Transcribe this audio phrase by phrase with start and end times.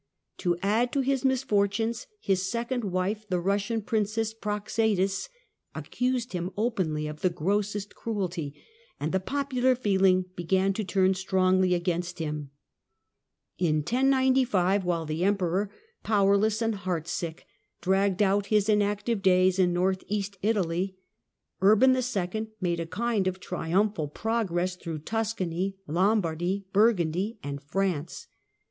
[0.37, 5.29] To add to his misfortunes, his second wife, the Eussian princess Praxedis,
[5.75, 8.55] accused him openly of the grossest cruelty,
[8.99, 12.49] and the popular feeling began to turn strongly against him.
[13.59, 15.69] In 1095, while the Emperor,
[16.01, 17.45] powerless and heart sick,
[17.79, 20.97] dragged out his inactive days in north east Italy,
[21.61, 22.01] Urban II.
[22.59, 28.25] made a Councils of ^^^^°^ triumphal progress tli rough Tuscany, Lombardy, Piacenza Burgundy, and France.